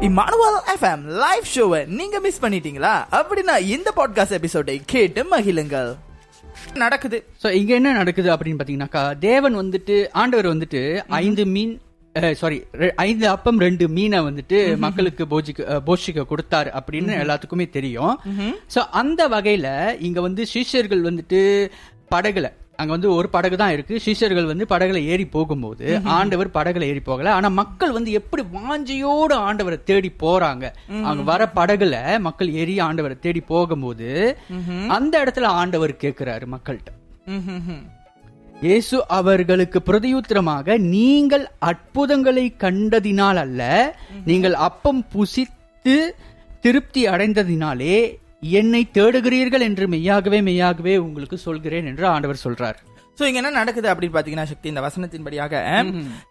Emmanuel 0.00 0.56
FM 0.72 1.04
live 1.20 1.46
ஷோவை 1.54 1.78
நீங்க 1.98 2.20
miss 2.20 2.40
பண்ணிட்டீங்களா? 2.42 2.94
அப்படின்னா 3.18 3.54
இந்த 3.66 3.92
பாட்காஸ்ட் 3.96 4.34
எபிசோடை 4.38 4.82
கேட்டு 4.86 5.20
மகிழுங்கள். 5.30 5.90
நடக்குது. 6.74 7.18
சோ 7.42 7.50
இங்க 7.50 7.74
என்ன 7.74 7.92
நடக்குது 7.92 8.28
அப்படின்னு 8.34 8.60
பாத்தீங்கன்னாக்கா 8.60 9.18
தேவன் 9.18 9.56
வந்துட்டு 9.56 9.96
ஆண்டவர் 10.12 10.48
வந்துட்டு 10.54 10.82
ஐந்து 11.08 11.46
மீன் 11.46 11.80
சாரி 12.34 12.58
ஐந்து 12.96 13.28
அப்பம் 13.28 13.58
ரெண்டு 13.58 13.88
மீனை 13.88 14.20
வந்துட்டு 14.20 14.60
மக்களுக்கு 14.76 15.24
போஜிக்க 15.32 15.80
போஷிக்க 15.88 16.26
கொடுத்தாரு 16.32 16.70
அப்படின்னு 16.80 17.14
எல்லாத்துக்குமே 17.22 17.70
தெரியும். 17.70 18.14
சோ 18.74 18.78
அந்த 19.02 19.28
வகையில 19.28 19.68
இங்க 20.00 20.20
வந்து 20.20 20.46
சிஷ்யர்கள் 20.46 21.02
வந்துட்டு 21.02 21.42
படகுல 22.14 22.52
அங்க 22.80 22.90
வந்து 22.94 23.10
ஒரு 23.16 23.28
படகு 23.34 23.56
தான் 23.62 23.72
இருக்கு. 23.74 23.94
சிஷ்யர்கள் 24.04 24.50
வந்து 24.50 24.64
படகுல 24.72 25.00
ஏறி 25.12 25.26
போகும்போது 25.36 25.86
ஆண்டவர் 26.16 26.50
படகுல 26.56 26.86
ஏறி 26.92 27.02
போகல. 27.08 27.32
ஆனா 27.38 27.48
மக்கள் 27.60 27.96
வந்து 27.96 28.10
எப்படி 28.20 28.42
வாஞ்சியோடு 28.56 29.36
ஆண்டவரை 29.48 29.78
தேடி 29.90 30.10
போறாங்க? 30.24 30.64
அங்க 31.10 31.24
வர 31.32 31.50
படகுல 31.58 31.96
மக்கள் 32.26 32.50
ஏறி 32.62 32.76
ஆண்டவரை 32.86 33.18
தேடி 33.26 33.42
போகும்போது 33.52 34.10
அந்த 34.96 35.14
இடத்துல 35.24 35.52
ஆண்டவர் 35.60 35.94
கேக்குறாரு 36.04 36.46
மக்கள்கிட்ட. 36.56 36.92
இயேசு 38.66 38.96
அவர்களுக்கு 39.16 39.78
பிரதியுத்தரமாக 39.88 40.76
நீங்கள் 40.92 41.42
அற்புதங்களை 41.70 42.44
கண்டதினால் 42.62 43.40
அல்ல 43.42 43.62
நீங்கள் 44.28 44.56
அப்பம் 44.68 45.02
புசித்து 45.14 45.96
திருப்தி 46.64 47.02
அடைந்ததினாலே 47.14 47.98
என்னை 48.58 48.82
தேடுகிறீர்கள் 48.98 49.66
என்று 49.68 49.86
மெய்யாகவே 49.94 50.40
மெய்யாகவே 50.48 50.96
உங்களுக்கு 51.06 51.38
சொல்கிறேன் 51.46 51.88
என்று 51.92 52.06
ஆண்டவர் 52.14 52.44
சொல்றார். 52.44 52.78
சோ 53.18 53.22
இங்க 53.28 53.40
என்ன 53.40 53.50
நடக்குது 53.58 53.88
அப்படின்னு 53.90 54.14
பாத்தீங்கன்னா 54.14 54.48
சக்தி 54.50 54.66
இந்த 54.70 54.80
வசனத்தின்படியாக 54.86 55.60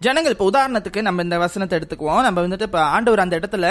ஜனங்கள் 0.05 0.33
இப்ப 0.33 0.47
உதாரணத்துக்கு 0.49 0.99
நம்ம 1.07 1.23
இந்த 1.25 1.37
வசனத்தை 1.43 1.75
எடுத்துக்குவோம். 1.79 2.19
நம்ம 2.25 2.41
வந்துட்டு 2.45 2.67
இப்ப 2.69 2.81
ஆண்டவர் 2.95 3.23
அந்த 3.23 3.35
இடத்துல 3.39 3.69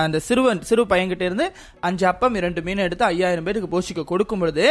அந்த 0.00 0.18
சிறுவன் 0.26 0.60
சிறு 0.70 0.82
பையன்கிட்ட 0.90 1.24
இருந்து 1.28 1.46
அஞ்சு 1.88 2.04
அப்பம் 2.10 2.36
இரண்டு 2.40 2.62
மீன் 2.66 2.82
எடுத்து 2.86 3.06
ஐயாயிரம் 3.10 3.46
பேருக்கு 3.46 3.70
போஷிக்க 3.74 4.04
கொடுக்கும் 4.10 4.42
பொழுது 4.42 4.66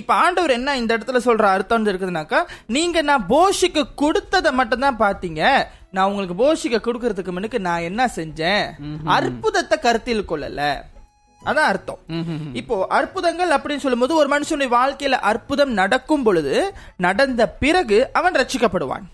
இப்ப 0.00 0.14
ஆண்டவர் 0.26 0.56
என்ன 0.58 0.76
இந்த 0.82 0.90
இடத்துல 0.98 1.22
சொல்ற 1.28 1.48
அர்த்தம் 1.54 1.88
இருக்குதுனாக்கா 1.92 2.42
நீங்க 2.76 3.02
நான் 3.10 3.26
போஷிக்க 3.34 3.84
கொடுத்ததை 4.02 4.52
மட்டும் 4.60 4.84
தான் 4.86 5.00
பாத்தீங்க 5.04 5.42
நான் 5.96 6.08
உங்களுக்கு 6.10 6.36
போஷிக்க 6.44 6.80
கொடுக்கறதுக்கு 6.86 7.34
முன்னுக்கு 7.34 7.60
நான் 7.68 7.88
என்ன 7.90 8.02
செஞ்சேன்? 8.18 8.64
அற்புதத்தை 9.16 9.78
கருத்தில் 9.88 10.30
கொள்ளல. 10.32 10.60
அதான் 11.44 11.68
அர்த்தம். 11.72 12.00
இப்போ 12.60 12.76
அற்புதங்கள் 12.98 13.52
அப்படின்னு 13.56 13.84
சொல்லும்போது 13.84 14.14
ஒரு 14.20 14.28
மனுஷனுடைய 14.34 14.70
வாழ்க்கையில 14.78 15.18
அற்புதம் 15.30 15.72
நடக்கும் 15.82 16.22
பொழுது 16.22 16.56
நடந்த 17.06 17.42
பிறகு 17.62 18.00
அவன் 18.12 18.36
ரட்சிக்கப்படுவான். 18.40 19.06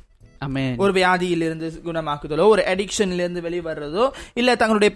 ஒரு 0.83 0.93
வியாதியிலிருந்து 0.93 1.67
குணமாக்குதலோ 1.85 2.47
ஒரு 2.55 2.63
அடிக்ஷன்ல 2.73 3.23
இருந்து 3.25 3.45
வெளிவர்றதோ 3.47 4.05
இல்ல 4.41 4.57
தங்களுடைய 4.61 4.91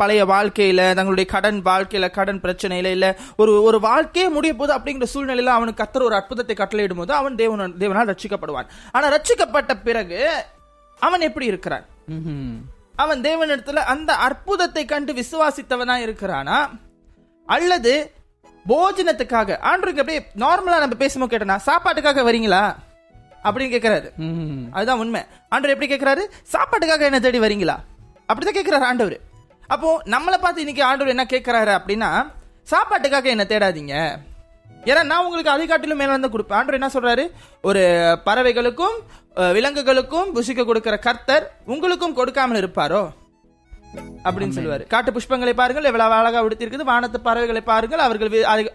பழைய 0.00 0.24
வாழ்க்கையில 0.32 0.80
தங்களுடைய 0.98 1.26
கடன் 1.32 1.58
வாழ்க்கையில 1.70 2.10
கடன் 2.18 2.40
பிரச்சனையில 2.44 2.90
இல்ல 2.96 3.06
ஒரு 3.36 3.54
ஒரு 3.68 3.80
வாழ்க்கையே 3.88 4.26
முடிய 4.36 4.54
போது 4.60 4.72
அப்படிங்கிற 4.78 5.08
சூழ்நிலையில 5.14 5.56
அவனுக்கு 5.56 5.82
கத்தர் 5.82 6.08
ஒரு 6.08 6.18
அற்புதத்தை 6.20 6.56
கட்டளையிடும் 6.58 7.02
போது 7.02 7.12
அவன் 7.20 7.38
தேவன 7.40 7.68
தேவனால் 7.82 8.12
ரட்சிக்கப்படுவான். 8.12 8.70
ஆனா 8.92 9.06
ரட்சிக்கப்பட்ட 9.16 9.74
பிறகு 9.88 10.20
அவன் 11.00 11.26
எப்படி 11.30 11.46
இருக்கிறான். 11.46 11.86
அவன் 12.96 13.20
தேவனிடத்துல 13.20 13.74
அந்த 13.74 14.14
அற்புதத்தை 14.14 14.84
கண்டு 14.84 15.12
விசுவாசித்தவனா 15.12 15.96
இருக்கிறானா? 16.04 16.68
அல்லது 17.46 18.12
போஜனத்துக்காக 18.68 19.56
ஆண்டருக்கு 19.58 20.02
அப்படியே 20.02 20.26
நார்மலா 20.36 20.78
நம்ம 20.78 20.94
பேசும்போது 20.98 21.36
கேட்டனா 21.36 21.58
சாப்பாட்டுக்காக 21.66 22.22
வரீங்களா? 22.22 22.76
அப்படின்னு 23.44 23.74
கேக்குறாரு. 23.76 24.10
ம்ஹும். 24.18 24.68
அதுதான் 24.72 24.98
உண்மை. 24.98 25.24
ஆண்டவர் 25.48 25.80
எப்படி 25.80 25.94
கேக்குறாரு? 25.94 26.26
சாப்பாட்டுக்காக 26.52 27.00
என்ன 27.00 27.20
தேடி 27.20 27.38
வரீங்களா? 27.38 27.76
அப்படிதான் 28.28 28.56
கேக்குறாரு 28.56 28.80
ஆண்டவர். 28.80 29.18
அப்போ 29.66 30.02
நம்மளை 30.04 30.38
பார்த்து 30.38 30.60
இன்னைக்கு 30.60 30.84
ஆண்டவர் 30.84 31.08
என்ன 31.08 31.26
கேக்குறாரு 31.30 31.78
அப்படின்னா 31.78 32.32
சாப்பாட்டுக்காக 32.70 33.24
என்ன 33.24 33.44
தேடாதீங்க. 33.48 34.18
ஏன்னா 34.90 35.02
நான் 35.10 35.24
உங்களுக்கு 35.24 35.54
அதை 35.54 35.64
காட்டிலும் 35.66 36.00
மேல 36.02 36.14
வந்து 36.16 36.32
கொடுப்பேன். 36.34 36.58
ஆண்டவர் 36.58 36.78
என்ன 36.80 36.90
சொல்றாரு? 36.94 37.24
ஒரு 37.70 37.82
பறவைகளுக்கும் 38.28 38.96
விலங்குகளுக்கும் 39.56 40.30
புசிக்க 40.36 40.62
கொடுக்கிற 40.68 40.96
கர்த்தர் 41.08 41.44
உங்களுக்கும் 41.74 42.16
கொடுக்காமல் 42.20 42.60
இருப்பாரோ? 42.62 43.02
அப்படின்னு 44.26 44.56
சொல்லுவாரு. 44.56 44.84
காட்டு 44.92 45.10
புஷ்பங்களை 45.14 45.52
பாருங்கள் 45.60 45.88
எவ்வளவு 45.90 46.14
அழகா 46.18 46.40
உடுத்திருக்குது. 46.46 46.88
வானத்து 46.90 47.18
பறவைகளை 47.26 47.62
பாருங்கள் 47.70 48.04
அவர்கள் 48.06 48.30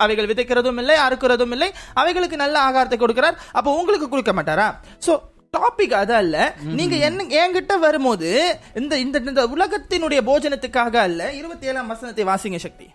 அவைகள் 0.06 0.29
விதைக்கிறதும் 0.31 0.79
இல்லை 0.81 0.97
அறுக்கிறதும் 1.06 1.53
இல்லை. 1.56 1.69
அவைகளுக்கு 2.01 2.44
நல்ல 2.44 2.57
ஆகாரத்தை 2.68 3.00
கொடுக்கிறார். 3.03 3.39
அப்போ 3.57 3.69
உங்களுக்கு 3.79 4.09
கொடுக்க 4.13 4.34
மாட்டாரா? 4.39 4.68
சோ 5.07 5.13
டாபிக் 5.57 5.95
அது 6.01 6.13
அல்ல. 6.22 6.38
நீங்க 6.78 6.95
என்ன 7.07 7.25
என்கிட்ட 7.41 7.75
வரும்போது 7.85 8.29
இந்த 8.81 8.94
இந்த 9.06 9.22
இந்த 9.31 9.44
உலகத்தினுடைய 9.56 10.22
போஜனத்துக்காக 10.29 10.95
அல்ல 11.07 11.22
இருபத்தி 11.41 11.72
ஏழாம் 11.72 11.91
வசனத்தை 11.94 12.25
வாசிங்க 12.31 12.59
சக்தி. 12.68 12.88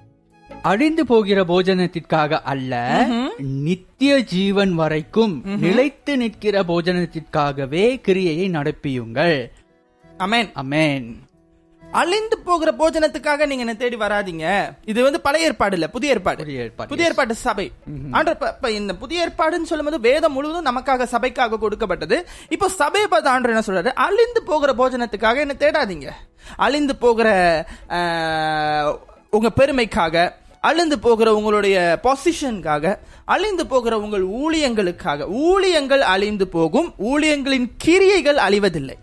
அழிந்து 0.62 1.06
போகிற 1.06 1.44
போஜனத்திற்காக 1.44 2.32
அல்ல 2.44 3.06
நித்திய 3.38 4.18
ஜீவன் 4.18 4.74
வரைக்கும் 4.74 5.42
நிலைத்து 5.44 6.16
நிற்கிற 6.16 6.62
போஜனத்திற்காகவே 6.62 7.84
கிரியையை 8.00 8.48
நடப்பியுங்கள். 8.50 9.50
அமேன். 10.18 10.50
அமேன். 10.62 11.14
அழிந்து 11.90 12.38
போகிற 12.38 12.70
போஜனத்துக்காக 12.72 13.46
நீங்க 13.46 13.64
என்ன 13.64 13.74
தேடி 13.74 13.96
வராதீங்க. 13.96 14.74
இது 14.84 15.02
வந்து 15.02 15.20
பழைய 15.20 15.46
ஏற்பாடு 15.46 15.74
இல்ல 15.74 15.88
புதிய 15.88 16.12
ஏற்பாடு. 16.12 16.44
புதிய 16.88 17.06
ஏற்பாடு, 17.08 17.34
சபை. 17.34 17.72
இப்ப 18.16 18.70
இந்த 18.70 18.94
புதிய 18.94 19.26
ஏற்பாடுன்னு 19.26 19.70
சொல்லும்போது 19.70 20.00
வேதம் 20.00 20.32
முழுவதும் 20.32 20.76
நமக்காக 20.76 21.06
சபைக்காக 21.12 21.58
கொடுக்கப்பட்டது. 21.58 22.26
இப்போ 22.48 22.68
சபையை 22.68 23.08
பார்த்து 23.08 23.30
ஆண்டவர் 23.30 23.64
என்ன 23.64 23.64
சொல்றாரு? 23.66 23.92
அழிந்து 23.92 24.42
போகிற 24.42 24.72
போஜனத்துக்காக 24.72 25.36
என்ன 25.36 25.54
தேடாதீங்க. 25.58 26.08
அழிந்து 26.56 26.96
போகிற 26.96 27.28
உங்க 29.30 29.50
பெருமைக்காக 29.56 30.40
அழிந்து 30.68 30.96
போகிற 31.04 31.28
உங்களுடைய 31.38 31.76
பொசிஷனுக்காக 32.06 32.94
அழிந்து 33.34 33.64
போகிற 33.72 33.94
உங்கள் 34.04 34.24
ஊழியங்களுக்காக 34.42 35.26
ஊழியங்கள் 35.46 36.02
அழிந்து 36.14 36.46
போகும் 36.56 36.88
ஊழியங்களின் 37.10 37.66
கிரியைகள் 37.84 38.38
அழிவதில்லை. 38.46 38.96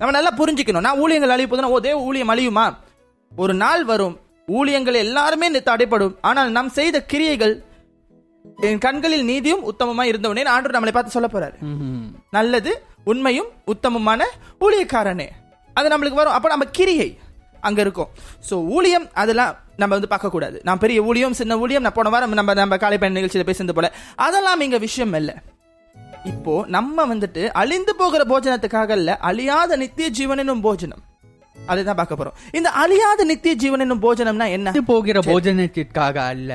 நம்ம 0.00 0.14
நல்லா 0.16 0.32
புரிஞ்சுக்கணும். 0.40 0.86
நான் 0.86 1.00
ஊழியங்கள் 1.02 1.34
அழிய 1.34 1.48
போதுன்னா 1.50 1.72
ஓ 1.74 1.78
தேவ 1.86 1.98
ஊழியம் 2.08 2.32
அழியுமா? 2.34 2.66
ஒரு 3.32 3.54
நாள் 3.62 3.84
வரும் 3.90 4.16
ஊழியங்கள் 4.56 5.02
எல்லாருமே 5.04 5.48
தடைப்படும் 5.68 6.16
ஆனால் 6.28 6.50
நாம் 6.56 6.76
செய்த 6.78 6.96
கிரியைகள் 7.12 7.54
என் 8.66 8.82
கண்களில் 8.84 9.26
நீதியும் 9.30 9.64
உத்தமமா 9.70 10.02
இருந்தவனே 10.10 10.42
ஆண்டவர் 10.54 10.76
நம்மளை 10.76 10.92
பார்த்து 10.96 11.16
சொல்ல 11.16 11.28
போறாரு. 11.32 11.56
நல்லது 12.36 12.72
உண்மையும் 13.12 13.50
உத்தமமான 13.72 14.28
ஊழியக்காரனே. 14.64 15.28
அது 15.76 15.90
நம்மளுக்கு 15.92 16.20
வரும். 16.20 16.36
அப்ப 16.36 16.48
நம்ம 16.52 16.66
கிரியை 16.78 17.08
அங்க 17.68 17.80
இருக்கும். 17.86 18.10
சோ 18.48 18.54
ஊழியம் 18.76 19.06
அதெல்லாம் 19.22 19.52
நம்ம 19.82 19.92
வந்து 19.96 20.12
பார்க்க 20.12 20.34
கூடாது 20.34 20.58
நான் 20.68 20.82
பெரிய 20.84 20.98
ஊழியம் 21.08 21.38
சின்ன 21.40 21.58
ஊழியம் 21.64 21.84
நான் 21.86 21.96
போன 21.98 22.10
வாரம் 22.14 22.38
நம்ம 22.38 22.54
நம்ம 22.62 22.76
காலை 22.84 22.98
பயண 23.00 23.18
நிகழ்ச்சியில 23.18 23.46
பேசுறது 23.48 23.76
போல 23.78 23.90
அதெல்லாம் 24.26 24.64
இங்க 24.68 24.78
விஷயம் 24.86 25.16
இல்ல. 25.20 25.32
இப்போ 26.30 26.54
நம்ம 26.76 27.04
வந்துட்டு 27.10 27.42
அழிந்து 27.60 27.92
போகிற 27.98 28.22
போஜனத்துக்காக 28.30 28.96
இல்ல 29.00 29.10
அழியாத 29.30 29.76
நித்திய 29.82 30.08
ஜீவன் 30.18 30.40
என்னும் 30.42 30.64
போஜனம். 30.66 31.02
அதுதான் 31.72 31.98
பார்க்க 31.98 32.18
போறோம். 32.18 32.36
இந்த 32.58 32.68
அழியாத 32.82 33.20
நித்திய 33.30 33.52
ஜீவன் 33.62 33.82
என்னும் 33.84 34.02
போஜனம்னா 34.04 34.46
என்ன? 34.56 34.72
போகிற 34.90 35.20
போஜனத்திற்காக 35.28 36.16
அல்ல 36.32 36.52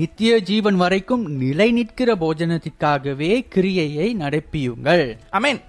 நித்திய 0.00 0.32
ஜீவன் 0.50 0.78
வரைக்கும் 0.82 1.24
நிலை 1.42 1.68
நிற்கிற 1.78 2.16
போஜனத்திற்காகவே 2.24 3.32
கிரியையை 3.54 4.08
நடப்பியுங்கள். 4.22 5.06
அமேன் 5.38 5.60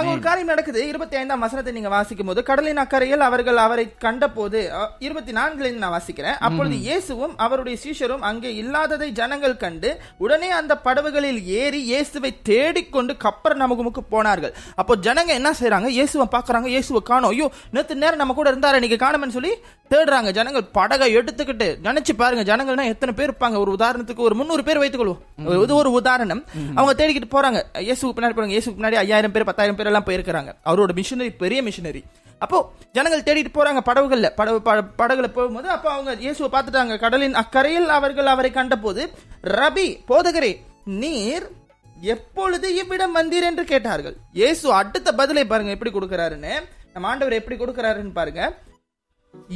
அங்க 0.00 0.10
ஒரு 0.12 0.22
காரியம் 0.24 0.50
நடக்குது. 0.50 0.80
இருபத்தி 0.88 1.16
ஐந்தாம் 1.16 1.44
வசனத்தை 1.44 1.72
நீங்க 1.72 1.90
வாசிக்கும் 1.90 2.28
போது 2.28 2.40
கடலின் 2.42 2.82
அக்கறையில் 2.82 3.26
அவர்கள் 3.26 3.58
அவரை 3.58 3.84
கண்டபோது 4.04 4.60
அஹ், 4.78 4.90
இருபத்தி 5.00 5.32
நான்குல 5.32 5.72
நான் 5.76 5.94
வாசிக்கிறேன். 5.94 6.38
அப்பொழுது 6.46 6.76
இயேசுவும் 6.84 7.34
அவருடைய 7.38 7.76
சீஷரும் 7.82 8.24
அங்கே 8.30 8.50
இல்லாததை 8.60 9.08
ஜனங்கள் 9.12 9.56
கண்டு 9.56 9.90
உடனே 10.18 10.50
அந்த 10.58 10.74
படவுகளில் 10.86 11.40
ஏறி 11.58 11.80
இயேசுவை 11.90 12.32
தேடிக்கொண்டு 12.50 12.88
கப்பர் 13.24 13.56
நமக்கு 13.56 13.78
போனார்கள். 14.14 14.52
அப்போ 14.76 14.92
ஜனங்க 15.06 15.32
என்ன 15.34 15.52
செய்றாங்க? 15.60 15.90
இயேசுவை 15.96 16.26
பாக்குறாங்க 16.32 16.68
இயேசுவை 16.68 17.02
காணோம். 17.04 17.30
ஐயோ 17.30 17.46
நேத்து 17.72 17.94
நேரம் 17.96 18.22
நம்ம 18.22 18.34
கூட 18.34 18.48
இருந்தாரு 18.52 18.82
நீங்க 18.82 18.98
காணும்னு 18.98 19.36
சொல்லி 19.36 19.52
தேடுறாங்க. 19.90 20.30
ஜனங்கள் 20.32 20.66
படகை 20.74 21.06
எடுத்துக்கிட்டு 21.14 21.66
நினைச்சு 21.86 22.12
பாருங்க. 22.14 22.42
ஜனங்கள்னா 22.44 22.84
எத்தனை 22.90 23.14
பேர் 23.14 23.28
இருப்பாங்க? 23.28 23.56
ஒரு 23.58 23.72
உதாரணத்துக்கு 23.76 24.26
ஒரு 24.26 24.34
முந்நூறு 24.34 24.62
பேர் 24.62 24.82
வைத்துக்கொள்வோம். 24.82 25.22
இது 25.64 25.74
ஒரு 25.76 25.90
உதாரணம். 25.98 26.42
அவங்க 26.76 26.92
தேடிக்கிட்டு 26.94 27.32
போறாங்க. 27.32 27.58
இயேசுக்கு 27.86 28.14
பின்னாடி 28.16 28.36
போறாங்க. 28.36 28.54
இயேசுக்கு 28.54 28.78
பின்னாடி 28.78 28.98
ஐயாயிரம் 29.00 29.34
பேர் 29.34 29.48
பத்தாயிரம் 29.48 29.76
பேர் 29.76 29.89
எல்லாம் 29.90 30.08
போயிருக்காங்க 30.08 30.52
அவரோட 30.68 30.92
மிஷினரி 31.00 31.32
பெரிய 31.44 31.60
மிஷினரி 31.68 32.02
அப்போ 32.44 32.58
ஜனங்கள் 32.96 33.24
தேடிட்டு 33.26 33.50
போறாங்க 33.56 33.80
படவுகள்ல 33.88 34.28
படவு 34.36 34.58
படகுல 35.00 35.26
போகும்போது 35.36 35.68
அப்போ 35.74 35.88
அவங்க 35.94 36.10
இயேசுவை 36.24 36.48
பார்த்துட்டாங்க. 36.52 36.94
கடலின் 37.02 37.38
அக்கரையில் 37.40 37.88
அவர்கள் 37.96 38.30
அவரை 38.34 38.50
கண்டபோது 38.58 39.02
ரபி 39.58 39.88
போதகரே 40.10 40.52
நீர் 41.00 41.46
எப்பொழுது 42.14 42.66
இவ்விடம் 42.80 43.16
வந்தீர்? 43.18 43.46
என்று 43.48 43.64
கேட்டார்கள். 43.70 44.14
இயேசு 44.38 44.66
அடுத்த 44.78 45.08
பதிலை 45.18 45.42
பாருங்க 45.50 45.74
எப்படி 45.76 45.90
கொடுக்கிறாருன்னு. 45.96 46.52
நம்ம 46.94 47.08
ஆண்டவர் 47.10 47.38
எப்படி 47.38 47.56
கொடுக்கிறாருன்னு 47.62 48.14
பாருங்க. 48.20 48.42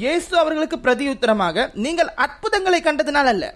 இயேசு 0.03 0.33
அவர்களுக்கு 0.43 0.79
பிரதியுத்தரமாக 0.87 1.67
நீங்கள் 1.85 2.11
அற்புதங்களை 2.25 2.81
கண்டதுனால 2.89 3.33
அல்ல. 3.35 3.47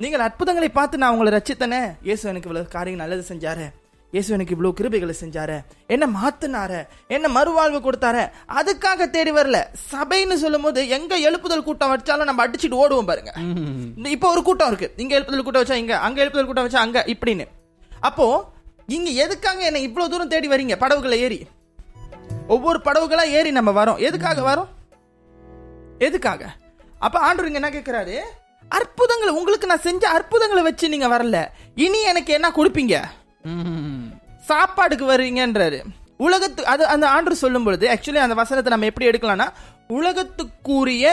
நீங்கள் 0.00 0.24
அற்புதங்களை 0.26 0.70
பார்த்து 0.80 1.02
நான் 1.04 1.14
உங்களை 1.16 1.32
ரச்சித்தனே 1.36 1.80
இயேசு 2.08 2.30
எனக்கு 2.32 2.50
இவ்வளவு 2.50 2.74
காரியம் 2.76 3.02
நல்லது 3.04 3.24
செஞ்சாரு. 3.32 3.66
இயேசு 4.14 4.32
எனக்கு 4.34 4.54
இவ்வளவு 4.54 4.76
கிருபைகளை 4.78 5.14
செஞ்சாரு. 5.20 5.54
என்ன 5.94 6.04
மாத்துனாரு. 6.16 6.80
என்ன 7.14 7.26
மறுவாழ்வு 7.36 7.78
கொடுத்தாரு. 7.84 8.22
அதுக்காக 8.58 9.06
தேடி 9.14 9.32
வரல. 9.36 9.58
சபைன்னு 9.92 10.36
சொல்லும்போது 10.42 10.80
எங்க 10.96 11.12
எழுப்புதல் 11.28 11.64
கூட்டம் 11.68 11.92
வச்சாலும் 11.92 12.28
நம்ம 12.30 12.44
அடிச்சிட்டு 12.46 12.80
ஓடுவோம் 12.82 13.08
பாருங்க. 13.10 13.32
இப்போ 14.16 14.28
ஒரு 14.34 14.42
கூட்டம் 14.48 14.70
இருக்கு. 14.72 14.88
இங்க 15.04 15.14
எழுப்புதல் 15.18 15.46
கூட்டம் 15.46 15.64
வச்சா 15.64 15.78
இங்க 15.84 15.94
அங்க 16.08 16.20
எழுப்புதல் 16.24 16.48
கூட்டம் 16.50 16.66
வச்சா 16.66 16.82
அங்க 16.86 17.04
இப்படின்னு. 17.14 17.46
அப்போ 18.08 18.26
இங்க 18.96 19.08
எதுக்காக 19.24 19.64
என்ன 19.70 19.82
இவ்வளவு 19.88 20.12
தூரம் 20.12 20.32
தேடி 20.34 20.50
வரீங்க? 20.54 20.76
படகுகளை 20.84 21.18
ஏறி. 21.26 21.40
ஒவ்வொரு 22.56 22.78
படகுகளா 22.88 23.24
ஏறி 23.38 23.50
நம்ம 23.58 23.70
வரோம். 23.80 24.02
எதுக்காக 24.08 24.44
வரோம்? 24.50 24.70
எதுக்காக? 26.08 26.42
அப்ப 27.06 27.16
ஆண்டவர் 27.26 27.50
இங்க 27.50 27.60
என்ன 27.62 27.72
கேக்குறாரு? 27.78 28.16
அற்புதங்களை 28.78 29.32
உங்களுக்கு 29.38 29.72
நான் 29.72 29.86
செஞ்ச 29.88 30.04
அற்புதங்களை 30.18 30.62
வச்சு 30.68 30.94
நீங்க 30.94 31.08
வரல. 31.16 31.38
இனி 31.86 32.02
எனக்கு 32.12 32.32
என்ன 32.38 32.50
கொடுப்பீங்க. 32.60 32.96
சாப்பாடுக்கு 34.48 35.06
வருவீங்கன்றாரு. 35.10 35.80
உலகத்து 36.26 36.66
அது 36.72 36.82
அந்த 36.94 37.06
ஆண்டு 37.16 37.42
சொல்லும் 37.42 37.64
பொழுது 37.66 37.86
ஆக்சுவலி 37.92 38.20
அந்த 38.24 38.36
வசனத்தை 38.40 38.70
நம்ம 38.72 38.88
எப்படி 38.90 39.10
எடுக்கலாம்னா 39.10 39.48
உலகத்துக்குரிய 39.98 41.06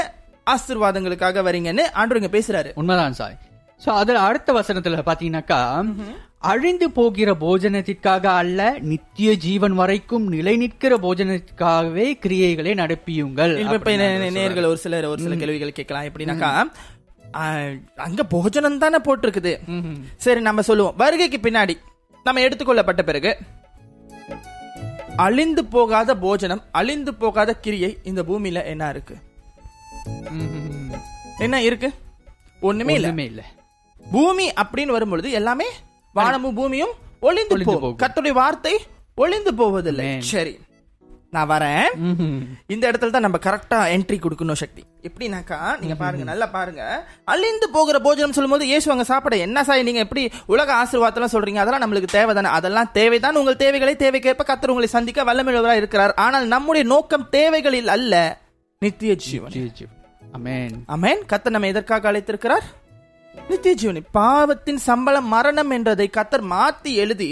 ஆசீர்வாதங்களுக்காக 0.47 1.43
வரீங்கன்னு 1.47 1.85
ஆண்டு 1.99 2.21
இங்க 2.21 2.31
பேசுறாரு. 2.37 2.71
உண்மைதான் 2.81 3.17
சாய். 3.19 3.37
சோ 3.85 3.89
அதுல 4.01 4.21
அடுத்த 4.29 4.53
வசனத்துல 4.53 5.03
பாத்தீங்கன்னாக்கா 5.09 5.61
அழிந்து 6.51 6.87
போகிற 6.97 7.29
போஜனத்திற்காக 7.41 8.25
அல்ல 8.41 8.59
நித்திய 8.91 9.29
ஜீவன் 9.45 9.75
வரைக்கும் 9.79 10.25
நிலை 10.33 10.53
நிற்கிற 10.61 10.93
போஜனத்திற்காகவே 11.05 12.05
கிரியைகளை 12.25 12.73
நடப்பியுங்கள். 12.81 13.53
நேர்கள் 14.37 14.69
ஒரு 14.71 14.79
சிலர் 14.83 15.07
ஒரு 15.11 15.21
சில 15.25 15.35
கேள்விகள் 15.41 15.77
கேட்கலாம். 15.79 16.07
எப்படின்னாக்கா 16.09 16.51
அங்க 18.07 18.23
போஜனம் 18.35 18.81
தானே 18.83 18.99
போட்டிருக்குது. 19.07 19.53
சரி 20.25 20.41
நம்ம 20.47 20.61
சொல்லுவோம். 20.69 20.97
வருகைக்கு 21.03 21.39
பின்னாடி. 21.43 21.75
நம்ம 22.29 22.41
எடுத்துக்கொள்ளப்பட்ட 22.47 23.01
பிறகு 23.01 23.31
அழிந்து 25.25 25.61
போகாத 25.65 26.11
போஜனம் 26.17 26.61
அழிந்து 26.71 27.11
போகாத 27.21 27.51
கிரியை 27.55 27.89
இந்த 28.03 28.21
பூமியில 28.23 28.59
என்ன 28.65 28.89
இருக்கு. 28.89 29.15
என்ன 31.45 31.55
இருக்கு 31.67 31.89
ஒண்ணுமே 32.69 32.93
இல்ல 32.93 33.09
இல்ல 33.23 33.41
பூமி 34.11 34.45
அப்படின்னு 34.61 34.95
வரும்பொழுது 34.97 35.29
எல்லாமே 35.31 35.67
வானமும் 36.15 36.57
பூமியும் 36.59 36.93
ஒளிந்து 37.19 37.55
போகும். 37.69 37.97
கர்த்தருடைய 38.03 38.35
வார்த்தை 38.41 38.73
ஒளிந்து 39.15 39.53
போவதில்லை. 39.55 40.07
சரி 40.33 40.53
நான் 41.35 41.49
வரேன். 41.51 41.87
இந்த 42.73 42.83
இடத்துல 42.89 43.13
தான் 43.15 43.25
நம்ம 43.25 43.39
கரெக்டா 43.45 43.79
என்ட்ரி 43.95 44.17
கொடுக்கணும் 44.21 44.59
சக்தி. 44.61 44.81
எப்படின்னாக்கா 45.07 45.59
நீங்க 45.81 45.95
பாருங்க 45.99 46.25
நல்லா 46.29 46.47
பாருங்க. 46.55 46.83
அழிந்து 47.33 47.67
போகிற 47.75 47.97
போஜனம் 48.05 48.35
சொல்லும்போது 48.37 48.65
இயேசு 48.71 48.87
அங்க 48.93 49.05
சாப்பிட 49.11 49.35
என்ன 49.45 49.63
சாய் 49.67 49.85
நீங்க 49.87 50.01
எப்படி 50.05 50.23
உலக 50.53 50.73
ஆசீர்வாதம்லாம் 50.81 51.33
சொல்றீங்க? 51.35 51.61
அதெல்லாம் 51.63 51.83
நம்மளுக்கு 51.85 52.09
தேவைதானே? 52.17 52.51
அதெல்லாம் 52.59 52.89
தேவைதான். 52.99 53.39
உங்கள் 53.41 53.61
தேவைகளை 53.63 53.93
தேவைக்கேற்ப 54.03 54.45
கத்தர் 54.49 54.73
உங்களை 54.73 54.89
சந்திக்க 54.95 55.27
வல்லமையுள்ளவராக 55.29 55.81
இருக்கிறார். 55.81 56.15
ஆனால் 56.25 56.47
நம்முடைய 56.55 56.85
நோக்கம் 56.93 57.29
தேவைகளில் 57.37 57.93
அல்ல 57.97 58.23
நித்திய 58.85 59.13
ஜீவன். 59.27 59.55
அமேன் 60.39 60.75
அமேன் 60.95 61.23
கத்தர் 61.31 61.55
நம்ம 61.57 61.71
எதற்காக 61.73 62.11
அழைத்திருக்கிறார்? 62.11 62.67
நித்திய 63.35 63.73
ஜீவனை. 63.81 64.01
பாவத்தின் 64.17 64.81
சம்பளம் 64.89 65.27
மரணம் 65.33 65.71
என்றதை 65.75 66.09
கத்தர் 66.17 66.45
மாத்தி 66.53 66.91
எழுதி 67.03 67.29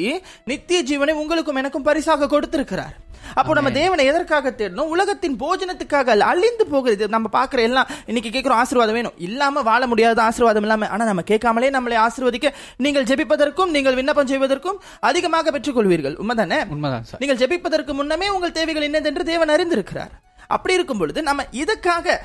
நித்திய 0.52 0.80
ஜீவனை 0.90 1.14
உங்களுக்கும் 1.24 1.60
எனக்கும் 1.62 1.86
பரிசாக 1.90 2.30
கொடுத்திருக்கிறார். 2.34 2.96
அப்போ 3.40 3.52
நம்ம 3.58 3.72
தேவனை 3.80 4.04
எதற்காக 4.12 4.54
தேடணும்? 4.60 4.92
உலகத்தின் 4.96 5.36
போஜனத்துக்காக 5.44 6.08
அல்ல 6.14 6.26
அழிந்து 6.34 6.66
போகிறது. 6.74 7.08
நம்ம 7.16 7.30
பாக்குற 7.38 7.62
எல்லாம் 7.70 7.88
இன்னைக்கு 8.10 8.32
கேட்கிறோம் 8.36 8.62
ஆசீர்வாதம் 8.64 8.98
வேணும். 9.00 9.16
இல்லாம 9.28 9.64
வாழ 9.70 9.82
முடியாத 9.92 10.22
ஆசீர்வாதம் 10.28 10.68
இல்லாம 10.68 10.90
ஆனா 10.96 11.06
நம்ம 11.12 11.26
கேட்காமலே 11.32 11.72
நம்மளை 11.78 11.98
ஆசீர்வதிக்க 12.06 12.54
நீங்கள் 12.86 13.08
ஜெபிப்பதற்கும் 13.12 13.74
நீங்கள் 13.78 13.98
விண்ணப்பம் 14.00 14.32
செய்வதற்கும் 14.34 14.80
அதிகமாக 15.10 15.52
பெற்றுக்கொள்வீர்கள். 15.56 16.18
உண்மைதானே? 16.24 16.60
உண்மைதான் 16.76 17.08
சார். 17.10 17.22
நீங்கள் 17.24 17.42
ஜெபிப்பதற்கு 17.44 17.94
முன்னமே 18.02 18.30
உங்கள் 18.36 18.56
தேவைகள் 18.60 18.88
என்னதென்று 18.90 19.26
தேவன் 19.32 19.54
அறிந்திருக்கிறார். 19.56 20.14
அப்படி 20.56 20.78
இருக்கும் 20.78 21.02
பொழுது 21.04 21.20
நம்ம 21.30 21.44
இதுக்காக 21.64 22.18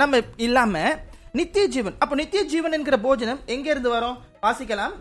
நம்ம 0.00 0.18
இல்லாம 0.46 0.80
நித்திய 1.38 1.64
ஜீவன் 1.74 1.94
அப்ப 2.02 2.14
நித்திய 2.20 2.40
ஜீவன் 2.52 2.74
என்கிற 2.76 2.96
போஜனம் 3.04 3.38
எங்க 3.54 3.66
இருந்து 3.72 3.90
வரும்? 3.94 4.16
வாசிக்கலாம். 4.44 4.94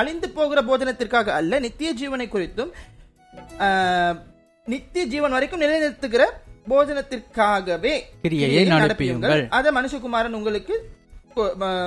அழிந்து 0.00 0.28
போகிற 0.38 0.60
போஜனத்திற்காக 0.70 1.28
அல்ல 1.40 1.60
நித்திய 1.66 1.90
ஜீவனை 2.00 2.26
குறித்தும் 2.34 2.72
நித்திய 4.72 5.04
ஜீவன் 5.06 5.30
வரைக்கும் 5.30 5.60
நிலைநிறுத்துகிற 5.60 6.22
போஜனத்திற்காகவே 6.70 7.92
கிரியையை 8.24 8.48
கிரியை 8.50 8.64
நடப்பியுங்கள். 8.74 9.42
அதை 9.58 9.70
மனுஷகுமாரன் 9.76 10.38
உங்களுக்கு 10.38 10.74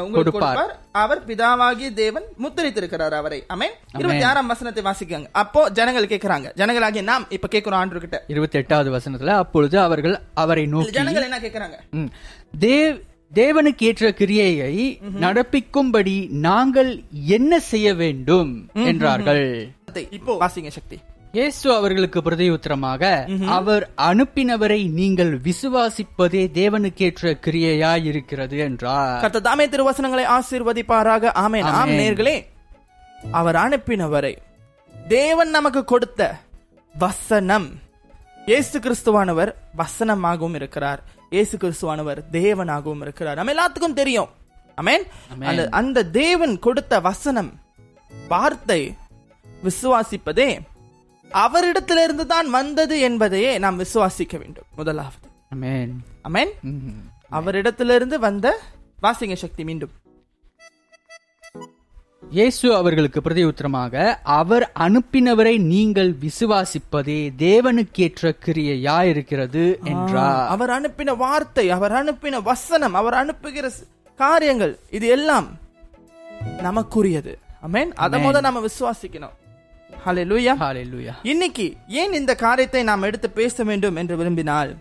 உங்களுக்கு 0.06 0.32
கொடுப்பார். 0.32 0.72
அவர் 1.02 1.22
பிதாவாகிய 1.28 1.94
தேவன் 1.94 2.26
முத்தரித்திருக்கிறார் 2.44 3.16
அவரை. 3.18 3.40
அமேன் 3.54 3.74
இருபத்தி 3.98 4.24
ஆறாம் 4.24 4.48
வசனத்தை 4.48 4.84
வாசிக்காங்க. 4.84 5.28
அப்போ 5.42 5.62
ஜனங்கள் 5.70 6.12
கேக்குறாங்க. 6.14 6.48
ஜனங்களாகிய 6.60 7.04
நாம் 7.04 7.26
இப்ப 7.30 7.50
கேக்குறோம் 7.52 7.80
ஆண்டு 7.82 8.04
கிட்ட 8.06 8.20
இருபத்தி 8.28 8.58
எட்டாவது 8.58 8.92
வசனத்துல 8.96 9.34
அப்பொழுது 9.44 9.78
அவர்கள் 9.80 10.16
அவரை 10.44 10.66
நோக்கி 10.66 10.96
ஜனங்கள் 11.00 11.28
என்ன 11.30 11.40
கேக்குறாங்க? 11.40 11.78
ம். 11.92 12.10
தேவ் 12.60 12.98
தேவனுக்கு 13.34 13.84
ஏற்ற 13.84 14.10
கிரியையை 14.14 14.74
நடப்பிக்கும்படி 15.22 16.18
நாங்கள் 16.48 16.92
என்ன 17.38 17.60
செய்ய 17.72 17.88
வேண்டும் 17.96 18.52
என்றார்கள். 18.90 19.46
இப்போ 20.10 20.34
வாசிங்க 20.40 20.70
சக்தி. 20.70 20.98
இயேசு 21.34 21.68
அவர்களுக்கு 21.76 22.20
பிரதியுத்தரமாக 22.26 23.04
அவர் 23.58 23.84
அனுப்பினவரை 24.08 24.80
நீங்கள் 24.98 25.32
விசுவாசிப்பதே 25.46 26.42
தேவனுக்கேற்ற 26.58 27.32
கிரியையாய் 27.46 28.04
இருக்கிறது 28.10 28.58
என்றார். 28.66 29.22
கர்த்தர் 29.24 29.46
தாமே 29.48 29.66
திருவசனங்களை 29.74 30.26
ஆசீர்வதிப்பாராக. 30.36 31.32
ஆம் 31.44 31.56
ஆமென். 31.70 31.98
நேர்களே 32.02 32.36
அவர் 33.40 33.58
அனுப்பினவரை 33.64 34.34
தேவன் 35.16 35.52
நமக்கு 35.58 35.82
கொடுத்த 35.94 36.22
வசனம் 36.96 37.68
இயேசு 38.52 38.78
கிறிஸ்துவானவர் 38.86 39.52
வசனமாகவும் 39.82 40.58
இருக்கிறார். 40.60 41.02
இயேசு 41.36 41.58
கிறிஸ்துவானவர் 41.64 42.22
தேவனாகவும் 42.38 43.04
இருக்கிறார். 43.06 43.40
நம்ம 43.40 43.54
எல்லாத்துக்கும் 43.56 44.00
தெரியும். 44.02 44.30
அமேன் 44.78 45.06
அந்த 45.80 46.06
தேவன் 46.22 46.56
கொடுத்த 46.68 47.00
வசனம் 47.10 47.52
வார்த்தை 48.34 48.80
விசுவாசிப்பதே 49.68 50.48
அவரிடத்திலிருந்து 51.34 52.26
தான் 52.26 52.50
வந்தது 52.50 53.00
என்பதையே 53.00 53.58
நாம் 53.58 53.80
விசுவாசிக்க 53.80 54.38
வேண்டும். 54.38 54.66
முதலாவது. 54.76 55.28
அமேன் 56.26 56.52
ம். 56.62 57.04
அவரிடத்திலிருந்து 57.32 58.20
வந்த 58.20 58.60
வாசிங்க 59.02 59.34
சக்தி 59.34 59.64
மீண்டும். 59.64 59.90
இயேசு 62.32 62.76
அவர்களுக்கு 62.76 63.22
பிரதியுத்தரமாக 63.22 64.18
அவர் 64.24 64.72
அனுப்பினவரை 64.80 65.60
நீங்கள் 65.60 66.16
விசுவாசிப்பதே 66.22 67.32
தேவனுக்கேற்ற 67.38 68.36
கிரியையாய் 68.46 69.04
இருக்கிறது 69.04 69.80
என்றார். 69.84 70.48
அவர் 70.48 70.70
அனுப்பின 70.70 71.18
வார்த்தை 71.18 71.70
அவர் 71.70 71.92
அனுப்பின 71.92 72.42
வசனம் 72.42 72.94
அவர் 72.94 73.14
அனுப்புகிற 73.14 73.72
காரியங்கள் 74.16 74.80
இது 74.90 75.08
எல்லாம் 75.08 75.60
நமக்குரியது. 76.58 77.36
அமேன் 77.68 77.92
அத. 77.96 78.18
முத 78.18 78.42
நாம 78.42 78.62
விசுவாசிக்கணும். 78.62 79.32
ஹalleluya 80.06 80.54
ஹalleluya 80.64 81.14
இன்னைக்கு 81.32 81.66
ஏன் 82.02 82.14
இந்த 82.20 82.32
காரியத்தை 82.46 82.82
நாம் 82.90 83.06
எடுத்து 83.10 83.28
பேச 83.40 83.64
வேண்டும் 83.70 83.98
என்று 84.02 84.16
விரும்பினால் 84.22 84.72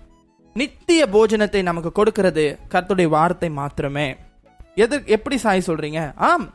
நித்திய 0.56 1.02
போஜனத்தை 1.14 1.60
நமக்கு 1.68 1.90
கொடுக்கிறது 1.98 2.44
கர்த்தருடைய 2.72 3.08
வார்த்தை 3.16 3.48
மாத்திரமே. 3.58 4.08
எது 4.84 4.96
எப்படி 5.16 5.36
சாய் 5.44 5.66
சொல்றீங்க? 5.68 6.00
ஆம் 6.30 6.46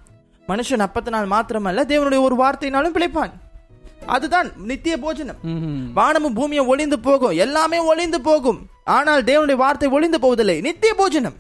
மனுஷன் 0.52 0.84
அப்பத்தினால் 0.86 1.32
மாத்திரமல்ல 1.34 1.86
தேவனுடைய 1.92 2.22
ஒரு 2.28 2.36
வார்த்தையினாலும் 2.44 2.96
பிழைப்பான். 2.98 3.34
அதுதான் 4.16 4.50
நித்திய 4.70 4.96
போஜனம். 5.06 5.40
வானமும் 5.98 6.38
பூமியும் 6.40 6.70
ஒளிந்து 6.74 6.98
போகும் 7.08 7.38
எல்லாமே 7.46 7.80
ஒளிந்து 7.92 8.20
போகும். 8.30 8.60
ஆனால் 8.98 9.28
தேவனுடைய 9.30 9.60
வார்த்தை 9.64 9.90
ஒளிந்து 9.98 10.20
போவதில்லை 10.26 10.58
நித்திய 10.68 10.94
போஜனம். 11.02 11.38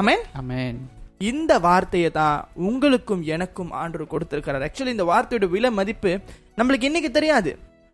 ஆமென்? 0.00 0.24
ஆமென். 0.40 0.80
இந்த 1.28 1.52
வார்த்தையை 1.64 2.10
தான் 2.10 2.36
உங்களுக்கும் 2.68 3.22
எனக்கும் 3.34 3.72
ஆண்டு 3.80 4.06
கொடுத்திருக்கிறார். 4.12 4.64
ஆக்சுவலி 4.66 4.94
இந்த 4.96 5.06
வார்த்தையோட 5.10 5.46
விலை 5.54 5.70
மதிப்பு 5.78 6.12
நம்மளுக்கு 6.58 6.88
இன்னைக்கு 6.90 7.10
தெரியாது. 7.16 7.52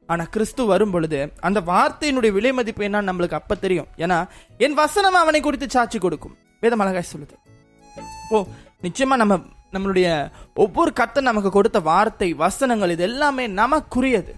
ஆனா 0.08 0.24
கிறிஸ்து 0.34 0.64
வரும் 0.70 0.92
பொழுது 0.94 1.20
அந்த 1.46 1.60
வார்த்தையினுடைய 1.70 2.32
விலை 2.36 2.52
மதிப்பு 2.58 2.82
என்னன்னு 2.88 3.08
நம்மளுக்கு 3.10 3.38
அப்ப 3.40 3.54
தெரியும். 3.64 3.88
ஏன்னா 4.04 4.18
என் 4.64 4.78
வசனம் 4.82 5.20
அவனை 5.22 5.40
குறித்து 5.40 5.68
சாட்சி 5.76 5.98
கொடுக்கும். 5.98 6.36
வேதமழகாய் 6.62 7.10
சொல்லுது. 7.12 7.36
ஓ 8.34 8.44
நிச்சயமா 8.84 9.16
நம்ம 9.22 9.34
நம்மளுடைய 9.74 10.08
ஒவ்வொரு 10.64 10.90
கத்தை 11.00 11.22
நமக்கு 11.30 11.50
கொடுத்த 11.50 11.78
வார்த்தை 11.92 12.28
வசனங்கள் 12.44 12.92
இது 12.94 13.04
எல்லாமே 13.10 13.46
நமக்குரியது. 13.62 14.32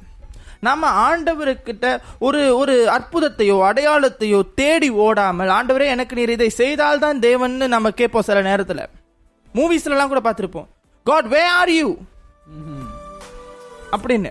நம்ம 0.61 0.91
ஆண்டவர்கிட்ட 1.09 1.87
ஒரு 2.19 2.41
ஒரு 2.57 2.75
அற்புதத்தையோ 2.97 3.57
அடையாளத்தையோ 3.69 4.41
தேடி 4.55 4.89
ஓடாமல் 5.05 5.49
ஆண்டவரே 5.49 5.87
எனக்கு 5.87 6.17
நீர் 6.17 6.31
இதை 6.31 6.49
செய்தால்தான் 6.49 7.21
தேவன்னு 7.21 7.67
நம்ம 7.67 7.91
கேட்போம் 7.91 8.27
சில 8.29 8.43
நேரத்துல. 8.43 8.83
மூவிஸ்ல 9.55 9.95
எல்லாம் 9.95 10.09
கூட 10.09 10.21
பார்த்திருப்போம். 10.25 10.69
காட் 11.07 11.29
வே 11.29 11.43
ஆர் 11.61 11.71
யூ 11.71 11.89
அப்படின்னு. 13.93 14.31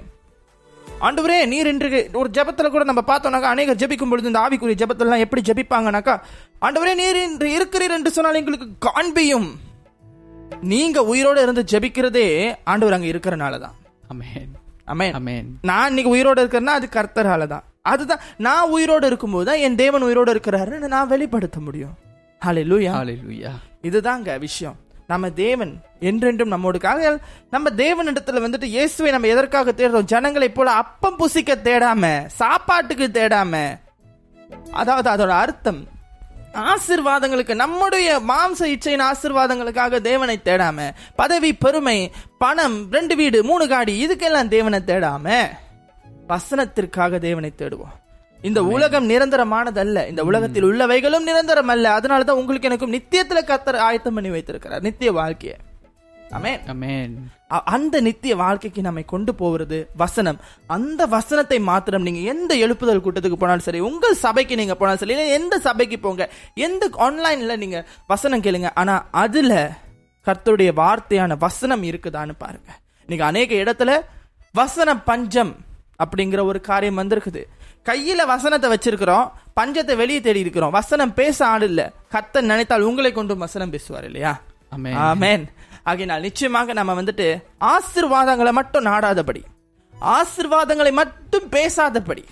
ஆண்டவரே 1.01 1.37
நீர் 1.45 1.67
இன்று 1.67 2.09
ஒரு 2.13 2.29
ஜெபத்துல 2.33 2.69
கூட 2.69 2.83
நம்ம 2.83 3.01
பார்த்தோம்னாக்கா 3.07 3.53
அநேகர் 3.53 3.79
ஜெபிக்கும் 3.81 4.09
பொழுது 4.09 4.27
இந்த 4.27 4.39
ஆவிக்குரிய 4.39 4.77
ஜெபத்தெல்லாம் 4.81 5.23
எப்படி 5.25 5.41
ஜெபிப்பாங்கனாக்கா 5.49 6.15
ஆண்டவரே 6.61 6.93
நீர் 6.95 7.19
இன்று 7.23 7.49
இருக்கிறீர் 7.57 7.95
என்று 7.97 8.11
சொன்னால் 8.11 8.39
எங்களுக்கு 8.41 8.67
காண்பியும். 8.87 9.49
நீங்க 10.61 10.99
உயிரோட 11.01 11.41
இருந்து 11.41 11.63
ஜெபிக்கிறதே 11.71 12.27
ஆண்டவர் 12.63 12.93
அங்க 12.93 13.07
இருக்கிறனால 13.07 13.59
தான் 13.59 13.75
அமேன் 14.13 14.53
அமேன் 14.87 15.15
அமேன் 15.19 15.47
நான் 15.61 15.87
இன்னைக்கு 15.87 16.15
உயிரோட 16.15 16.37
இருக்கிறேன்னா 16.43 16.75
அது 16.79 16.87
கர்த்தரால 16.91 17.47
தான் 17.47 17.63
அதுதான் 17.81 18.19
நான் 18.37 18.71
உயிரோட 18.73 19.05
இருக்கும்போது 19.05 19.45
தான் 19.45 19.57
என் 19.57 19.75
தேவன் 19.75 20.01
உயிரோட 20.01 20.29
இருக்கிறாருன்னு 20.35 20.87
நான் 20.87 21.07
வெளிப்படுத்த 21.07 21.59
முடியும். 21.59 21.95
ஹalleluya 22.41 22.91
ஹalleluya 22.97 23.51
இதுதாங்க 23.81 24.39
விஷயம். 24.39 24.77
நம்ம 25.07 25.29
தேவன் 25.29 25.73
என்றென்றும் 25.99 26.51
நம்மோடுக்காக 26.51 27.19
நம்ம 27.49 27.69
தேவனிடத்துல 27.69 28.41
வந்துட்டு 28.45 28.63
இயேசுவை 28.63 29.11
நம்ம 29.11 29.27
எதற்காக 29.27 29.71
தேடுறோம்? 29.71 30.03
ஜனங்களை 30.03 30.49
போல 30.49 30.71
அப்பம் 30.71 31.17
புசிக்க 31.17 31.55
தேடாம 31.63 32.25
சாப்பாட்டுக்கு 32.27 33.07
தேடாம. 33.07 33.53
அதாவது 34.71 35.09
அதோட 35.09 35.29
அர்த்தம் 35.29 35.87
ஆசிர்வாதங்களுக்கு 36.53 37.55
நம்முடைய 37.55 38.21
மாம்ச 38.27 38.61
இச்சையின் 38.61 39.11
ஆசிர்வாதங்களுக்காக 39.11 40.01
தேவனை 40.01 40.39
தேடாம 40.45 40.89
பதவி 41.15 41.53
பெருமை 41.53 42.11
பணம் 42.37 42.91
ரெண்டு 42.91 43.15
வீடு 43.15 43.43
மூணு 43.43 43.67
காடி 43.67 44.05
இதுக்கெல்லாம் 44.05 44.47
தேவனை 44.47 44.79
தேடாம 44.79 45.47
வசனத்திற்காக 46.29 47.17
தேவனை 47.19 47.53
தேடுவோம். 47.57 47.95
இந்த 48.41 48.63
உலகம் 48.63 49.09
நிரந்தரமானதல்ல. 49.09 50.07
இந்த 50.07 50.23
உலகத்தில் 50.23 50.63
உள்ளவைகளும் 50.63 51.23
நிரந்தரம் 51.23 51.67
அல்ல 51.67 51.97
அதனாலதான் 51.97 52.31
உங்களுக்கு 52.31 52.67
எனக்கும் 52.67 52.93
நித்தியத்துல 52.93 53.49
கத்தர் 53.49 53.77
ஆயத்தம் 53.77 54.13
பண்ணி 54.13 54.29
வைத்திருக்கிறார். 54.29 54.81
நித்திய 54.81 55.13
வாழ்க்கைய. 55.13 55.53
அந்த 57.75 57.95
நித்திய 58.07 58.33
வாழ்க்கைக்கு 58.41 58.81
நம்மை 58.87 59.03
கொண்டு 59.11 59.31
போகிறது 59.41 59.77
வசனம். 60.01 60.39
அந்த 60.75 61.01
வசனத்தை 61.15 61.59
மாத்திரம் 61.69 62.05
நீங்க 62.07 62.21
எந்த 62.33 62.51
எழுப்புதல் 62.65 63.03
கூட்டத்துக்கு 63.05 63.39
போனாலும் 63.41 63.67
சரி 63.67 63.79
உங்கள் 63.89 64.21
சபைக்கு 64.25 64.55
நீங்க 64.61 64.75
போனாலும் 64.75 65.01
சரி 65.03 65.15
இல்ல 65.15 65.37
எந்த 65.39 65.57
சபைக்கு 65.67 65.99
போங்க 65.99 66.23
எந்த 66.67 66.89
ஆன்லைன்ல 67.05 67.55
நீங்க 67.63 67.79
வசனம் 68.13 68.43
கேளுங்க. 68.47 68.71
ஆனா 68.81 68.95
அதுல 69.23 69.53
கர்த்தருடைய 70.27 70.71
வார்த்தையான 70.81 71.35
வசனம் 71.45 71.83
இருக்குதான்னு 71.89 72.35
பாருங்க. 72.37 72.69
நீங்க 73.09 73.25
அநேக 73.25 73.51
இடத்துல 73.63 73.91
வசன 74.55 74.97
பஞ்சம் 75.09 75.53
அப்படிங்கிற 76.03 76.41
ஒரு 76.43 76.61
காரியம் 76.61 76.99
வந்திருக்குது. 77.01 77.43
கையில 77.89 78.21
வசனத்தை 78.33 78.67
வச்சிருக்கிறோம் 78.71 79.27
பஞ்சத்தை 79.59 79.95
வெளியே 79.95 80.21
தேடி 80.21 80.39
இருக்கிறோம். 80.39 80.73
வசனம் 80.79 81.13
பேச 81.13 81.37
ஆள் 81.47 81.61
இல்ல. 81.61 81.81
கர்த்தர் 82.13 82.49
நினைத்தால் 82.51 82.87
உங்களை 82.89 83.11
கொண்டும் 83.11 83.43
வசனம் 83.45 83.73
பேசுவார் 83.75 84.05
இல்லையா? 84.05 84.33
ஆமென். 85.09 85.43
ஆகையினால் 85.89 86.25
நிச்சயமாக 86.27 86.73
நம்ம 86.73 86.93
வந்துட்டு 87.01 87.27
ஆசிர்வாதங்களை 87.73 88.51
மட்டும் 88.51 88.85
நாடாதபடி 88.85 89.41
ஆசிர்வாதங்களை 90.17 90.91
மட்டும் 90.91 91.45
பேசாதபடி 91.55 92.23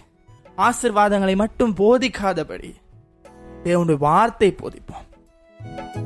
ஆசிர்வாதங்களை 0.58 1.36
மட்டும் 1.36 1.76
போதிக்காதபடி 1.80 2.72
தேவனுடைய 3.64 3.98
வார்த்தை 3.98 4.50
போதிப்போம். 4.62 5.06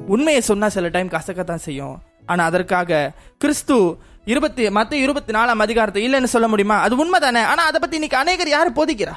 உண்மையை 0.07 0.41
சொன்னா 0.41 0.67
சில 0.69 0.87
டைம் 0.87 1.09
கசக்கத்தான் 1.09 1.65
செய்யும். 1.67 1.95
ஆனா 2.25 2.43
அதற்காக 2.49 3.11
கிறிஸ்து 3.37 3.97
இருபத்தி 4.25 4.63
மத்த 4.67 4.93
இருபத்தி 5.05 5.31
நாலாம் 5.33 5.65
அதிகாரத்தை 5.65 6.01
இல்லைன்னு 6.07 6.33
சொல்ல 6.35 6.47
முடியுமா? 6.47 6.77
அது 6.85 6.95
உண்மைதானே? 7.03 7.41
ஆனா 7.53 7.63
அதை 7.69 7.79
பத்தி 7.79 7.99
இன்னைக்கு 7.99 8.17
அநேகர் 8.17 8.55
யாரு 8.55 8.69
போதிக்கிறா? 8.69 9.15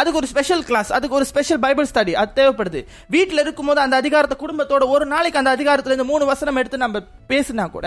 அதுக்கு 0.00 0.20
ஒரு 0.20 0.30
ஸ்பெஷல் 0.32 0.64
கிளாஸ் 0.68 0.90
அதுக்கு 0.96 1.18
ஒரு 1.18 1.26
ஸ்பெஷல் 1.30 1.60
பைபிள் 1.66 1.90
ஸ்டடி 1.92 2.14
அது 2.22 2.36
தேவைப்படுது. 2.40 2.80
வீட்டில் 3.14 3.42
இருக்கும்போது 3.44 3.80
அந்த 3.84 3.96
அதிகாரத்தை 4.02 4.38
குடும்பத்தோட 4.42 4.86
ஒரு 4.94 5.06
நாளைக்கு 5.14 5.40
அந்த 5.42 5.52
அதிகாரத்துல 5.56 5.92
இருந்து 5.92 6.10
மூணு 6.12 6.26
வசனம் 6.32 6.60
எடுத்து 6.62 6.84
நம்ம 6.84 7.02
பேசினா 7.32 7.66
கூட 7.76 7.86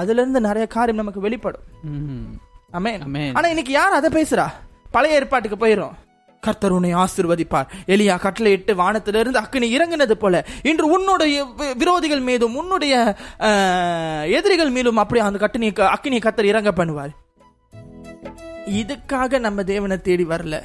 அதுல 0.00 0.20
இருந்து 0.22 0.40
நிறைய 0.48 0.64
காரியம் 0.76 1.02
நமக்கு 1.02 1.26
வெளிப்படும். 1.26 1.64
ஆனா 3.36 3.48
இன்னைக்கு 3.52 3.74
யார் 3.80 3.98
அதை 4.00 4.10
பேசுறா? 4.18 4.48
பழைய 4.96 5.18
ஏற்பாட்டுக்கு 5.20 5.58
போயிரும். 5.62 5.94
கர்த்தர் 6.42 6.74
உன்னை 6.74 6.90
ஆசிர்வதிப்பார். 7.02 7.70
எலியா 7.94 8.16
கட்டளையிட்டு 8.24 8.72
வானத்திலிருந்து 8.80 9.40
அக்கினி 9.40 9.68
இறங்கினது 9.76 10.14
போல 10.22 10.44
இன்று 10.70 10.86
உன்னுடைய 10.96 11.44
விரோதிகள் 11.82 12.22
மீதும் 12.28 12.56
உன்னுடைய 12.60 12.94
எதிரிகள் 14.38 14.74
மீதும் 14.76 15.00
அப்படி 15.02 15.20
அந்த 15.26 15.40
கட்டினி 15.44 15.68
அக்கினியை 15.94 16.22
கர்த்தர் 16.26 16.50
இறங்க 16.52 16.72
பண்ணுவார். 16.80 17.14
இதுக்காக 18.80 19.38
நம்ம 19.46 19.64
தேவனை 19.72 19.96
தேடி 20.08 20.26
வரல. 20.34 20.58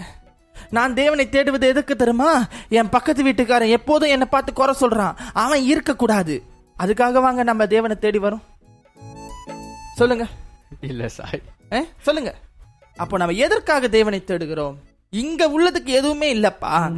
நான் 0.71 0.93
தேவனை 0.93 1.27
தேடுவது 1.31 1.61
எதுக்கு 1.61 1.95
தெரியுமா? 1.95 2.47
என் 2.69 2.89
பக்கத்து 2.89 3.23
வீட்டுக்காரன் 3.23 3.69
எப்போதும் 3.69 4.09
என்னை 4.09 4.27
பார்த்து 4.27 4.53
குறை 4.53 4.75
சொல்றான். 4.79 5.15
அவன் 5.33 5.63
இருக்க 5.63 5.95
கூடாது 5.95 6.43
அதுக்காக 6.79 7.11
வாங்க 7.11 7.43
நம்ம 7.43 7.67
தேவனை 7.67 7.95
தேடி 7.95 8.19
வரோம். 8.19 8.39
சொல்லுங்க. 9.95 10.27
இல்ல 10.81 11.07
சாய். 11.07 11.41
சொல்லுங்க. 12.01 12.35
அப்போ 12.95 13.17
நம்ம 13.17 13.33
எதற்காக 13.33 13.87
தேவனை 13.87 14.23
தேடுகிறோம்? 14.27 14.75
இங்க 15.09 15.47
உள்ளதுக்கு 15.49 15.85
எதுவுமே 15.85 16.35
இல்லப்பா. 16.35 16.93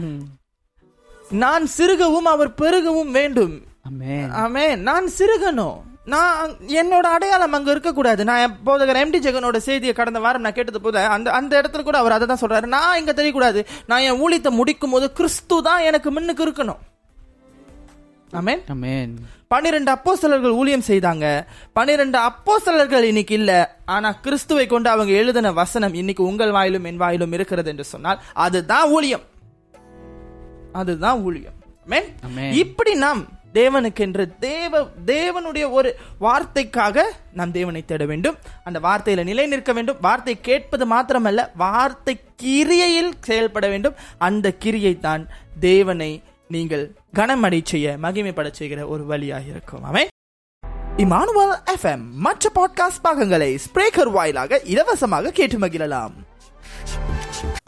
நான் 1.30 1.68
சிறுகவும் 1.78 2.30
அவர் 2.34 2.50
பெருகவும் 2.50 3.12
வேண்டும். 3.12 3.62
ஆமே 3.92 4.76
நான் 4.76 5.10
சிறுகணும். 5.18 5.82
நான் 6.12 6.54
என்னோட 6.80 7.06
அடையாளம் 7.16 7.56
அங்க 7.58 7.70
இருக்கக்கூடாது. 7.72 8.22
நான் 8.30 8.56
போதகர் 8.66 9.00
எம்டி 9.02 9.20
ஜெகனோட 9.26 9.58
செய்தியை 9.68 9.94
கடந்த 10.00 10.20
வாரம் 10.24 10.44
நான் 10.46 10.56
கேட்டது 10.58 10.80
போத 10.86 11.04
அந்த 11.16 11.28
அந்த 11.40 11.52
இடத்துல 11.62 11.84
கூட 11.84 11.98
அவர் 12.02 12.16
அதை 12.16 12.26
தான் 12.32 12.42
சொல்றாரு. 12.42 12.68
நான் 12.76 12.98
இங்க 13.02 13.14
தெரியக்கூடாது. 13.20 13.62
நான் 13.92 14.06
என் 14.08 14.22
ஊழியத்தை 14.24 14.52
முடிக்கும் 14.60 14.94
போது 14.96 15.08
கிறிஸ்து 15.20 15.58
தான் 15.68 15.86
எனக்கு 15.90 16.12
முன்னுக்கு 16.16 16.46
இருக்கணும். 16.48 16.82
பன்னிரண்டு 19.54 19.90
அப்போஸ்தலர்கள் 19.94 20.58
ஊழியம் 20.60 20.86
செய்தாங்க. 20.88 21.26
பன்னிரண்டு 21.78 22.18
அப்போஸ்தலர்கள் 22.30 23.04
இன்னைக்கு 23.10 23.34
இல்ல. 23.40 23.52
ஆனா 23.96 24.10
கிறிஸ்துவை 24.26 24.66
கொண்டு 24.68 24.90
அவங்க 24.94 25.12
எழுதின 25.22 25.52
வசனம் 25.60 25.94
இன்னைக்கு 26.02 26.24
உங்கள் 26.30 26.56
வாயிலும் 26.58 26.88
என் 26.92 27.02
வாயிலும் 27.04 27.36
இருக்கிறது 27.38 27.72
என்று 27.74 27.86
சொன்னால் 27.92 28.22
அதுதான் 28.46 28.90
ஊழியம். 28.96 29.26
அதுதான் 30.82 31.22
ஊழியம். 31.30 31.58
இப்படி 32.64 32.94
நாம் 33.06 33.24
தேவனுக்கென்று 33.54 34.24
தேவ 34.40 34.82
தேவனுடைய 35.06 35.66
ஒரு 35.70 35.90
வார்த்தைக்காக 36.22 37.04
நாம் 37.34 37.52
தேவனை 37.52 37.86
தேட 37.86 38.06
வேண்டும். 38.06 38.38
அந்த 38.64 38.80
வார்த்தையில 38.80 39.24
நிலை 39.24 39.46
நிற்க 39.48 39.74
வேண்டும். 39.74 39.98
வார்த்தை 40.02 40.36
கேட்பது 40.42 40.86
மாத்திரமல்ல 40.88 41.48
வார்த்தை 41.56 42.20
கிரியையில் 42.44 43.12
செயல்பட 43.20 43.68
வேண்டும். 43.68 43.96
அந்த 44.18 44.54
கிரியை 44.54 45.00
தான் 45.00 45.28
தேவனை 45.60 46.12
நீங்கள் 46.48 46.86
கனமடை 47.14 47.62
செய்ய 47.64 47.96
மகிமைப்பட 48.02 48.52
செய்கிற 48.52 48.88
ஒரு 48.88 49.06
வழியாக 49.06 49.44
இருக்கும். 49.44 49.84
அவன் 49.84 50.08
இமானுவல் 50.98 51.54
எஃப்எம் 51.74 52.04
மற்ற 52.26 52.52
பாட்காஸ்ட் 52.56 53.04
பாகங்களை 53.04 53.58
ஸ்பிரேக்கர் 53.66 54.12
வாயிலாக 54.12 54.62
இலவசமாக 54.64 55.32
கேட்டு 55.32 55.60
மகிழலாம். 55.60 56.14